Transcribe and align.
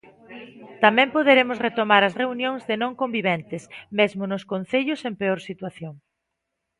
Tamén 0.83 1.13
poderemos 1.15 1.61
retomar 1.67 2.01
as 2.03 2.17
reunións 2.21 2.61
de 2.69 2.75
non 2.81 2.93
conviventes, 3.01 3.63
mesmo 3.99 4.23
nos 4.31 4.43
concellos 4.51 4.99
en 5.07 5.13
peor 5.21 5.39
situación. 5.49 5.93